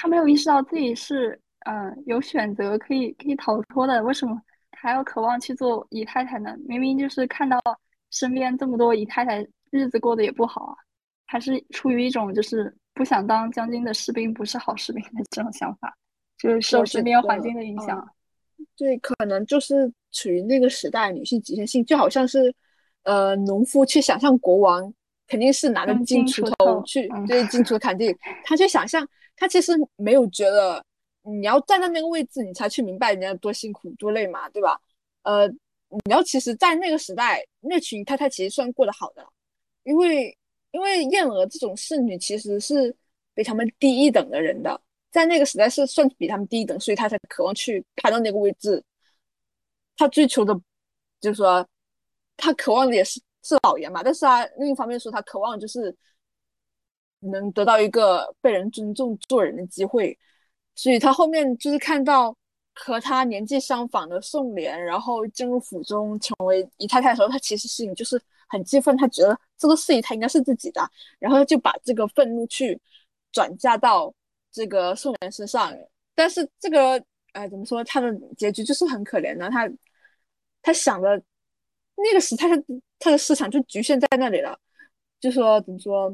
[0.00, 1.36] 他没有意识到自己是
[1.66, 6.54] 嗯有选择可以可以逃脱的，为什么还要渴望去做姨太太呢？
[6.68, 7.60] 明明就是看到
[8.12, 10.74] 身边这么多姨太太日子过得也不好啊，
[11.26, 15.96] 还是出于一种就是不想当将军的士兵不是好士兵的这种想法，
[16.38, 18.06] 就是受身边环境的影响。
[18.76, 22.52] 对，可能就是处于那个时代女性局限性，就好像是，
[23.04, 24.92] 呃，农夫去想象国王
[25.28, 30.84] 肯定是拿着金锄头去对金锄头砍地，他去想象，他其实没有觉得
[31.22, 34.80] 你要站在那个位置，你才去明白人家多辛苦多累嘛，对吧？
[35.22, 39.24] 呃，你要其实，在那个时代，那群太太其实算过得好的，
[39.88, 40.36] 因为
[40.72, 42.94] 因为燕娥这种侍女其实是
[43.34, 44.80] 比他们低一等的人的。
[45.10, 48.84] 在那个时代是算比他们低一等，所以她才渴望去爬到那个位置。
[49.96, 50.54] 她追求的，
[51.20, 51.66] 就是说，
[52.36, 54.02] 她渴望的也是是老爷嘛。
[54.02, 55.96] 但是他另一方面说，她渴望就是
[57.20, 60.16] 能得到一个被人尊重做人的机会。
[60.74, 62.36] 所以她后面就是看到
[62.74, 70.80] 和他年纪相仿的宋莲，然后进入府中成为姨太太的时候，他其实心里就是很气愤，他觉得这个事宜他应该是自己的，
[71.18, 72.80] 然后就把这个愤怒去
[73.32, 74.14] 转嫁到。
[74.50, 75.72] 这个宋莲身上，
[76.14, 77.00] 但是这个
[77.32, 77.84] 哎，怎么说？
[77.84, 79.48] 他的结局就是很可怜的。
[79.50, 79.70] 他
[80.62, 81.22] 他想的
[81.94, 82.56] 那个时代，他
[82.98, 84.58] 他的思想就局限在那里了。
[85.20, 86.10] 就说怎么说？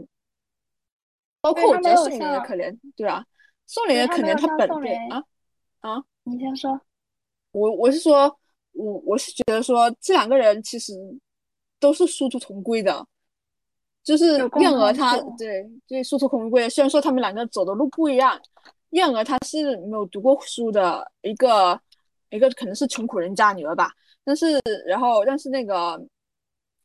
[1.41, 3.25] 包括我觉得宋莲也可怜，对啊，
[3.67, 4.37] 宋莲也可怜。
[4.37, 5.23] 他本对啊
[5.79, 6.79] 啊，你先说。
[7.53, 8.37] 我我是说，
[8.73, 10.93] 我我是觉得说，这两个人其实
[11.79, 13.07] 都是殊途同归的。
[14.05, 16.69] 就是燕娥，她对对殊途同归。
[16.69, 18.39] 虽然说他们两个走的路不一样，
[18.91, 21.81] 燕娥她是没有读过书的一个
[22.29, 23.91] 一个可能是穷苦人家女儿吧。
[24.23, 25.99] 但是然后但是那个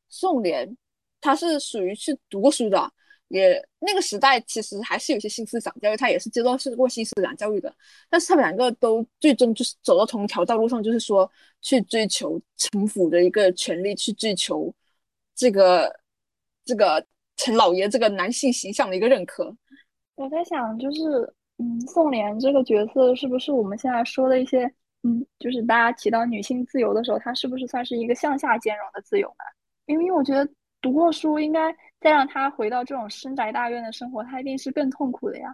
[0.07, 0.73] 宋濂，
[1.19, 2.89] 她是属于是读过书的，
[3.27, 7.73] 也那个时代其实还是有些新思想教育，他也是接受是过新思想教育的。
[8.09, 11.29] 但是他们两个都最终就是走到同一条道路上，就是说
[11.61, 14.73] 去追求城府的一个权利，去追求
[15.35, 15.93] 这个。
[16.69, 17.03] 这个
[17.35, 19.51] 陈老爷这个男性形象的一个认可，
[20.13, 21.01] 我在想，就是
[21.57, 29.43] 嗯，宋濂这个角色是不是我们现在说的一些嗯，就是大家提到女性自由的时候，她是不是算是一个向下兼容的自由呢？
[29.87, 30.47] 因为我觉得
[30.79, 35.51] 读过书，应该再让她回到这种深宅大院的生活，她一定是更痛苦的呀。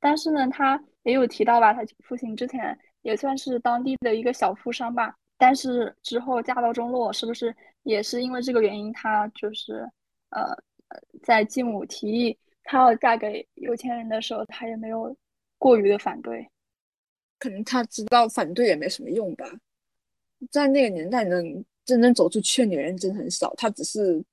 [0.00, 9.86] 但是呢，她也有提到吧，她父亲之前也算是当地的一个小富商吧，但是之后家道中落，是不是也是因为这个原因，她就是。
[10.32, 10.56] 呃，
[11.22, 15.14] 在继母提议她要嫁给有钱人的时候，她也没有
[15.58, 16.48] 过于的反对。
[17.38, 19.46] 可能她知道反对也没什么用吧。
[20.50, 23.52] 在那个年代，能真正走出去的女人真的很少。
[23.56, 24.24] 她只是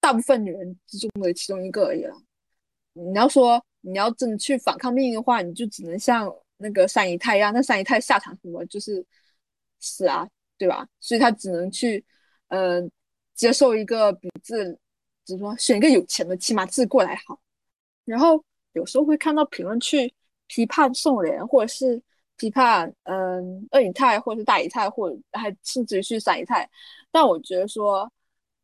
[0.00, 2.16] 大部分女人之中的其中一个而已了。
[2.94, 7.52] 你要说你要真去反抗命运的话，你就只能像那个三姨太一样。
[7.52, 9.04] 那三姨太下场什么就是
[9.78, 10.88] 死啊，对吧？
[11.00, 12.02] 所以她只能去，
[12.48, 12.90] 嗯。
[13.38, 14.76] 接受一个比自，
[15.24, 17.40] 怎么说，选一个有钱的，起码自过来好。
[18.04, 20.12] 然后有时候会看到评论区
[20.48, 22.02] 批判宋濂，或者是
[22.36, 26.68] 批判嗯二姨太，或者是大姨太，或者还甚至于去三姨太。
[27.12, 28.10] 但我觉得说，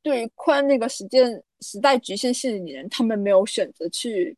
[0.03, 4.37] 对于宽那个时间时代局限性的女人，她们没有选择去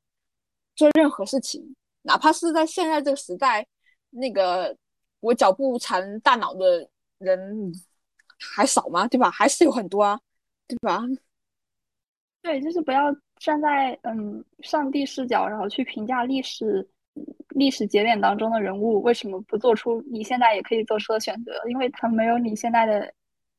[0.75, 3.67] 做任何事情，哪怕是在现在这个时代，
[4.11, 4.77] 那个
[5.21, 6.87] 我脚不缠大脑的
[7.19, 7.73] 人
[8.39, 9.09] 还少吗？
[9.09, 9.31] 对吧？
[9.31, 10.21] 还是有很多啊。
[10.69, 11.03] 对吧？
[12.43, 16.87] 对，就是不要站在嗯上帝视角，然后去评价历史
[17.51, 23.13] 历史节点当中的人物为什么不做出你现在也可以做出的选择，因为他没有你现在的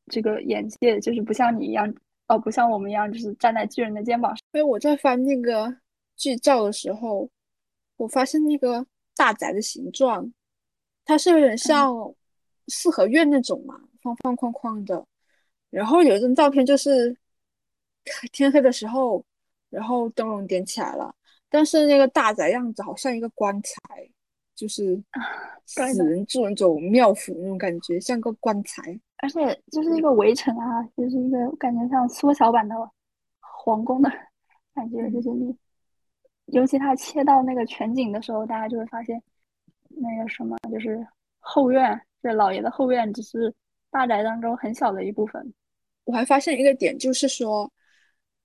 [0.08, 1.94] 这个眼界，就是不像你一样，
[2.28, 4.40] 哦，不像我们一样，就是站在巨人的肩膀上。
[4.54, 5.76] 因为我在翻那个
[6.16, 7.30] 剧照的时候，
[7.98, 10.32] 我发现那个大宅的形状，
[11.04, 11.94] 它是有点像
[12.68, 15.06] 四合院那种嘛，方方框框的。
[15.70, 17.16] 然后有一张照片，就是
[18.32, 19.24] 天黑的时候，
[19.70, 21.14] 然后灯笼点起来了，
[21.50, 24.10] 但是那个大宅样子好像一个棺材，
[24.56, 25.02] 就是
[25.66, 28.82] 死人住那种庙府那种感觉，像个棺材。
[29.18, 32.74] 而且就是一个围城啊，就是一个感觉像缩小版的
[33.42, 34.10] 皇宫的
[34.74, 35.54] 感觉，就是你，
[36.46, 39.22] 尤其他切到那个全景的时候，大家就会发现
[39.90, 41.06] 那个什么，就是
[41.40, 43.54] 后院，这老爷的后院只是。
[43.90, 45.54] 大宅当中很小的一部分，
[46.04, 47.72] 我还发现一个点，就是说，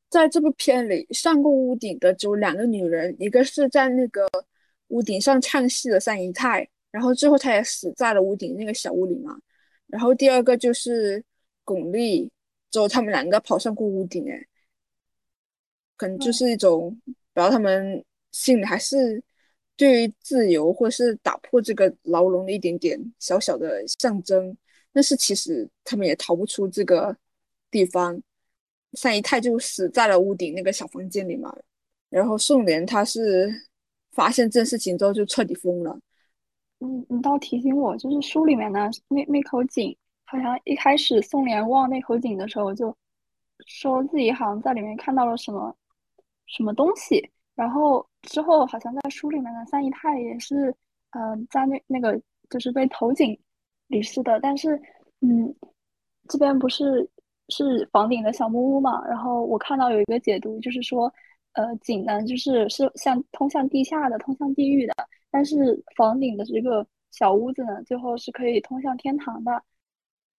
[0.08, 4.26] 在这部片里上过屋顶的只有两个女人，一个是在那个
[4.88, 9.36] 屋顶上唱戏的三姨太，然后最后她也死在了屋顶那个小屋里嘛。
[9.86, 11.22] 然后第二个就是
[11.64, 12.28] 巩俐，
[12.70, 14.46] 只有他们两个跑上过屋顶，哎，
[15.96, 16.98] 可能就是一种，
[17.34, 19.22] 然后他们心里还是
[19.76, 24.56] 对于自由或是打破这个牢笼的一点点小小的象征。
[24.92, 27.16] 但是其实他们也逃不出这个
[27.70, 28.20] 地方，
[28.92, 31.54] 三姨太就死在了屋顶那个小房间里嘛。
[32.10, 33.50] 然后宋濂他是
[34.10, 35.98] 发现这件事情之后就彻底疯了。
[36.80, 42.94] 嗯，你倒提醒我，就是书里面呢，那那口井好像一开始宋濂望那口井的时候，就
[43.66, 45.74] 说自己好像在里面看到了什么
[46.46, 47.30] 什么东西。
[47.54, 50.74] 然后之后好像在书里面的三姨太也是，
[51.10, 53.38] 呃，在那那个就是被投井
[53.92, 54.40] 离世的。
[54.40, 54.74] 但是，
[55.20, 55.54] 嗯，
[56.28, 57.08] 这边不是
[57.50, 59.06] 是房顶的小木屋嘛？
[59.06, 61.12] 然后我看到有一个解读，就是说。
[61.54, 64.94] 呃，井呢，就是是向通向地下的，通向地狱的。
[65.30, 69.62] 但是房顶的这个小屋子呢，最后是可以通向天堂的。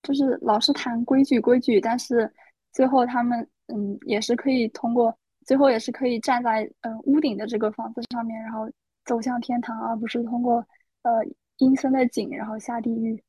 [0.01, 2.27] 就是老是谈规矩规矩，但是
[2.71, 8.67] 最后他们嗯也是可以通过，最后也是可以站在嗯屋顶的这个房子上面，然后
[9.05, 10.65] 走向天堂，而不是通过
[11.03, 11.23] 呃
[11.59, 13.23] 阴森的井然后下地狱。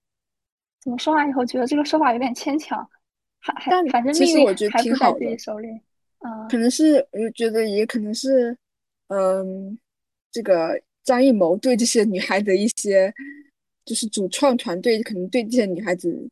[0.85, 2.87] 怎么说完以后觉得这个说法有点牵强，
[3.41, 5.69] 还还反正命运还不在自己手里。
[5.69, 8.57] 嗯可能是，我觉得也可能是，
[9.09, 9.79] 嗯，
[10.33, 13.13] 这个张艺谋对这些女孩的一些，
[13.85, 16.27] 就是主创团队可能对这些女孩子，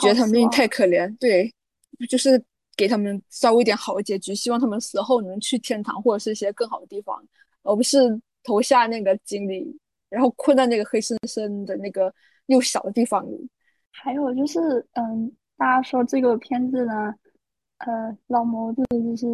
[0.00, 1.52] 觉得她们命太可怜，对，
[2.08, 2.42] 就是
[2.76, 7.24] 给他们稍微一点好的结局，希望他们死后能去天堂或者是一些更好的地方，
[7.62, 7.98] 而不是
[8.42, 12.12] 投下那个井里，然后困在那个黑森森的那个
[12.50, 13.50] 又小的地方里。
[13.90, 17.14] 还有就是，嗯，大家说这个片子呢。
[17.80, 19.26] 呃，老谋子就是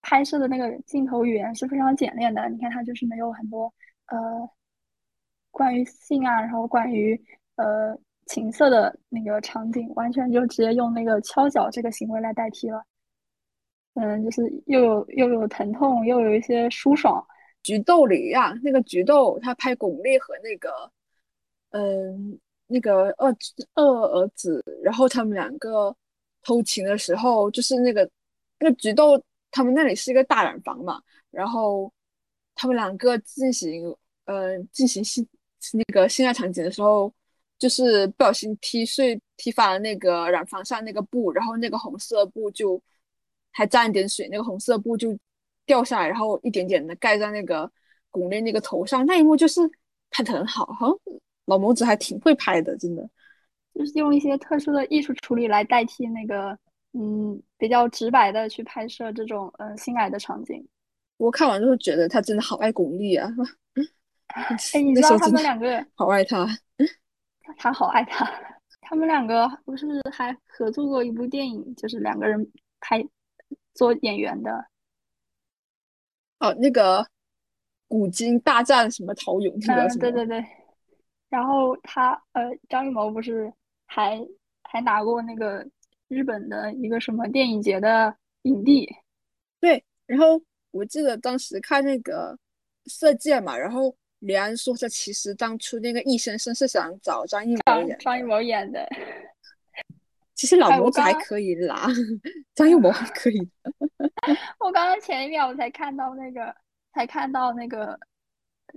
[0.00, 2.48] 拍摄的那个镜头语言是非常简练的。
[2.48, 3.72] 你看，他就是没有很多
[4.06, 4.50] 呃
[5.52, 7.14] 关于性啊，然后关于
[7.54, 12.82] 呃情色的那个场景，完全就直接用那个敲脚这个行为来代替了。
[13.94, 17.24] 嗯，就是又有又有疼痛，又有一些舒爽。
[17.62, 20.90] 菊豆里呀，那个菊豆他拍巩俐和那个
[21.72, 23.36] 嗯那个二
[23.74, 25.94] 二儿子，然后他们两个。
[26.44, 28.10] 偷情的时候，就是那个
[28.58, 29.10] 那个菊豆，
[29.52, 31.92] 他们那里是一个大染房嘛，然后
[32.56, 35.24] 他们两个进行呃进行性
[35.72, 37.14] 那个性爱场景的时候，
[37.60, 42.82] 就是不小心踢碎踢翻了那个染房上那个布，然后那个红色布就
[43.52, 45.16] 还沾一点水，那个红色布就
[45.64, 47.70] 掉下来，然后一点点的盖在那个
[48.10, 49.60] 巩俐那个头上，那一幕就是
[50.10, 50.98] 拍的很好，好像
[51.46, 53.08] 老谋子还挺会拍的，真的。
[53.74, 56.56] 就是用一些特殊的艺术处理来代替那个，
[56.92, 60.62] 嗯，比较直白的去拍摄这种，嗯，性爱的场景。
[61.16, 63.32] 我看完之后觉得他真的好爱巩俐啊！
[64.74, 66.46] 哎，你知道他们两个 好爱他，
[67.56, 68.30] 他好爱他。
[68.82, 72.46] 他们两个不是还合作过一部电影，就是两个人
[72.80, 73.02] 拍
[73.72, 74.66] 做演员的。
[76.40, 77.06] 哦，那个
[77.88, 80.00] 古今大战什么陶俑那个什么？
[80.00, 80.44] 对对对。
[81.32, 83.50] 然后他，呃，张艺谋不是。
[83.94, 84.18] 还
[84.62, 85.62] 还拿过那个
[86.08, 88.88] 日本的一个什么电影节的影帝，
[89.60, 89.84] 对。
[90.06, 90.40] 然后
[90.70, 92.34] 我记得当时看那个
[92.90, 98.88] 《色戒》嘛，然后李安说他其实当初那个易先生是想找张艺谋演，张艺谋演的。
[100.34, 101.86] 其实老谋子还可以啦，
[102.54, 103.46] 张艺谋还可以。
[104.58, 106.56] 我刚刚前一秒我才看到那个，
[106.94, 108.00] 才看到那个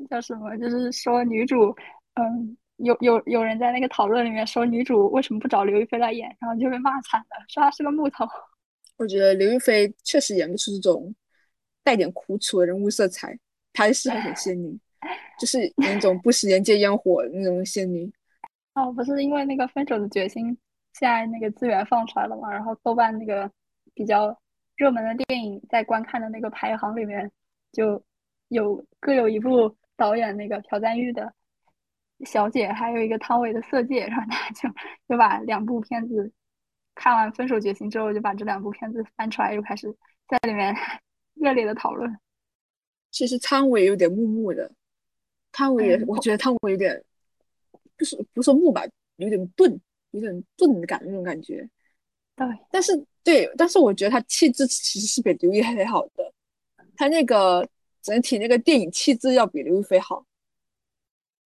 [0.10, 1.74] 叫什么，就是说女主，
[2.15, 2.58] 嗯。
[2.80, 8.28] 有有有人在那个讨论里面说女主为什么不找刘亦菲来演，然后就被骂惨了，说她是个木头。
[8.97, 11.15] 我觉得刘亦菲确实演不出这种
[11.86, 13.34] 带点苦楚的人物色彩，
[13.71, 14.78] 她适合演 仙女，
[15.39, 18.12] 就是那种不食人间烟火的那种仙女。
[18.75, 20.47] 哦，不是因为那个《分手的决心》
[20.99, 23.49] 现在那个资源放出来了嘛，然后豆瓣那个
[23.93, 24.38] 比较
[24.75, 27.32] 热门的电影在观看的那个排行里面
[27.71, 28.04] 就
[28.49, 31.34] 有各有一部导演那个朴赞郁的。
[32.23, 34.69] 小姐还有一个汤唯的《色戒》，然后大家就
[35.10, 36.32] 就把两部片子
[36.95, 39.93] 看完《分手决心》之后，就把这两部片子翻出来，又开始
[40.28, 40.73] 在里面
[41.36, 42.17] 热烈的讨论。
[43.12, 44.71] 其实汤唯有点木木的，
[45.51, 47.03] 汤唯也， 我觉得汤唯有点，
[47.97, 48.82] 不是不是木吧，
[49.18, 49.78] 有点钝，
[50.11, 51.68] 有点钝感那种感觉。
[52.36, 52.91] 对，但是
[53.24, 56.34] 对，但是我觉得他气质其实是比刘亦菲好的，
[56.95, 57.68] 他那个
[58.01, 60.26] 整体那个电影气质要比刘亦菲好。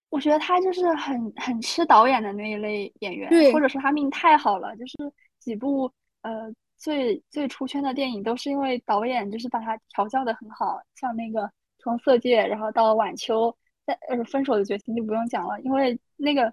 [0.09, 4.95] 我觉得他就是很很吃导演的那一类演员，或者说他命太好了，就是
[5.39, 5.91] 几部
[6.23, 13.55] 呃最最出圈的电影都是因为导演就是把他调教的很好，像那个从色戒，然后到晚秋，
[13.85, 16.51] 在呃分手的决心就不用讲了，因为那个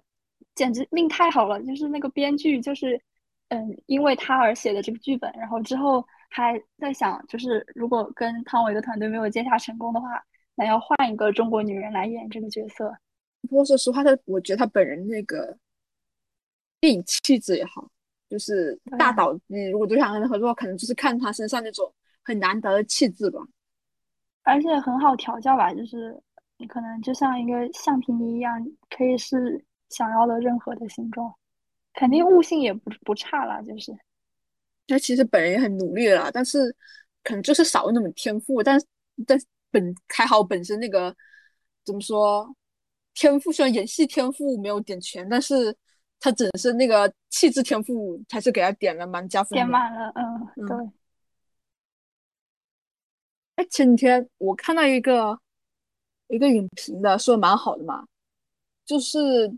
[0.53, 3.01] 简直命太好了，就是那个编剧就是
[3.49, 12.95] 嗯因为他而写的这个剧本，然后之后还在想，就是如果跟汤唯的团队没有接洽成功的话，那要换一个中国女人来演这个角色。
[13.41, 15.57] 不过说实话，他我觉得他本人那个
[16.79, 17.89] 电影气质也好，
[18.29, 19.37] 就是大导。
[19.47, 23.39] 你如果都想跟他合作，可能就是看他身上那种很难得的气质吧。
[24.43, 26.17] 而且很好调教吧，就是
[26.57, 31.33] 你可能就像一个橡皮泥一样，可以是想要的任何的形状，
[31.93, 33.61] 肯定悟性也不不差啦。
[33.61, 33.93] 就是
[34.87, 36.73] 他其实本人也很努力了，但是
[37.23, 38.63] 可能就是少了那种天赋。
[38.63, 38.81] 但
[39.25, 39.37] 但
[39.69, 41.13] 本还好本身那个
[41.83, 42.55] 怎么说，
[43.17, 45.75] 天赋虽然演戏天赋没有点全，但是
[46.19, 50.13] 他只是那个气质天赋还是给他点了蛮加分，点满了。
[50.13, 50.91] 嗯，对。
[53.55, 55.39] 哎，前几天我看到一个
[56.27, 58.05] 一个影评的，说蛮好的嘛，
[58.85, 59.51] 就是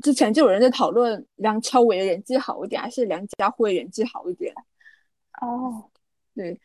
[0.00, 4.50] 之前就有人在讨论梁朝伟的演技好一点，还是梁家辉演技好一点。
[5.42, 5.90] 哦，
[6.34, 6.58] 对，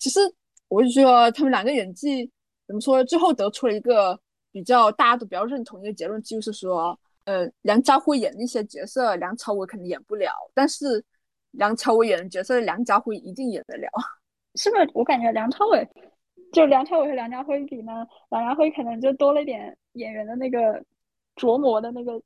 [0.00, 0.18] 其实
[0.66, 2.28] 我就觉得他们两个演技
[2.66, 4.20] 怎么说，最后得出了一个
[4.56, 11.04] 比较大家都比较认同一个结论，就是说，呃，梁家辉演那些角色，梁朝伟肯定演不了，但是
[11.50, 13.86] 梁朝伟演的角色，梁家辉一定演得了。
[14.56, 15.86] 是不是我感觉梁朝伟
[16.52, 18.06] 就梁朝伟和梁家辉比呢？
[18.30, 20.82] 梁家辉可能就多了一点演员的那个
[21.36, 22.18] 琢磨的那个，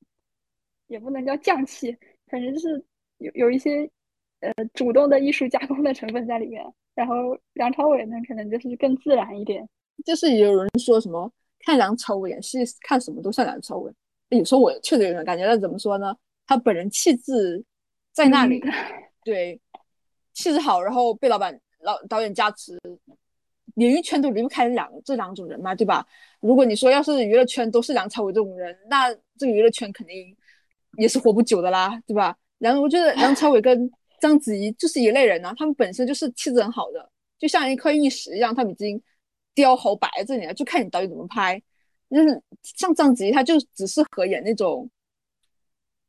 [0.87, 1.91] 也不能叫匠气，
[2.29, 2.81] 反正就是
[3.19, 3.91] 有有一些
[4.39, 6.65] 呃主动的艺术加工的成分在里面。
[6.95, 9.69] 然后梁朝伟呢，可能就是更自然一点。
[10.05, 11.29] 就是有人说什么
[11.61, 13.93] 看梁朝伟演戏，看什么都像梁朝伟。
[14.31, 16.15] 有时候我确实有点感觉，那怎么说呢？
[16.47, 17.65] 他本人气质
[18.13, 18.63] 在那里，
[19.25, 19.61] 对，
[20.33, 21.61] 气质好，然后被老板。
[21.83, 22.79] 老导演加持，
[23.77, 26.07] 演艺圈都离不开两这两种人嘛，对吧？
[26.41, 30.37] 如果你说要是娱乐圈都是梁朝伟这种人，那这个娱乐圈肯定
[30.99, 32.37] 也是活不久的啦，对吧？
[32.59, 33.91] 然后我觉得梁朝伟跟
[34.21, 39.03] 章子怡就是一类人呢，他们本身就是气质很好的，就像一块玉石一样，他们已经
[39.55, 41.63] 雕猴摆在这里啊，就看你导演怎么拍。
[42.11, 44.91] 就是像张子怡，她就只适合演那种。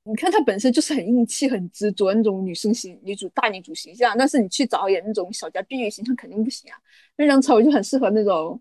[0.03, 6.77] 你看她本身就是很硬气、很执着那种女生型、女主大女主形象，但是你去找演那种小家碧玉形象肯定不行啊。
[7.15, 8.59] 那梁朝伟就很适合那种，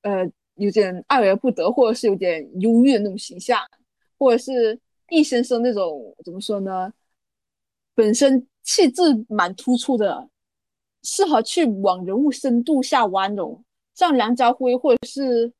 [0.00, 3.60] 呃，有点爱而不得，或者是有点忧郁的那种形象，
[4.18, 6.90] 或者是易先生那种怎么说呢？
[7.94, 10.26] 本身气质蛮突出的，
[11.02, 13.62] 适合去往人物深度下挖那种。
[13.94, 15.52] 像梁家辉或者是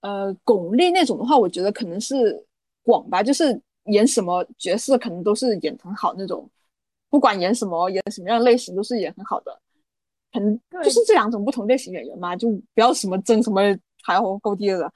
[0.00, 2.44] 呃巩俐那种的话，我觉得可能是
[2.82, 3.60] 广吧，就是。
[3.92, 6.46] 演什么角色可能都是演很好那种，
[7.08, 9.60] 不管演什么演什么样类型都是演很好的，
[10.30, 13.62] 可能就是这两种不同类型演员嘛，就不要什么争什么
[14.04, 14.92] 抬高低的。